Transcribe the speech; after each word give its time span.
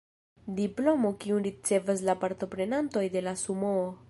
Diplomo 0.59 1.11
kiun 1.25 1.45
ricevas 1.49 2.03
la 2.09 2.17
partoprenantoj 2.25 3.09
de 3.19 3.27
la 3.29 3.41
sumoo 3.47 3.91